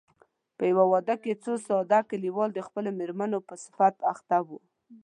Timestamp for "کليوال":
2.09-2.49